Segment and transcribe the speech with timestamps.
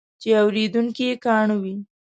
[0.21, 1.75] چې اورېدونکي یې کاڼه وي.